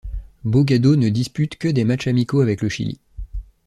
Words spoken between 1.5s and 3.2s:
que des matchs amicaux avec le Chili.